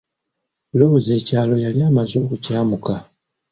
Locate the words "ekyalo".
1.19-1.55